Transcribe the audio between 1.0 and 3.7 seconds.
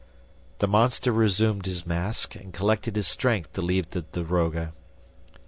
resumed his mask and collected his strength to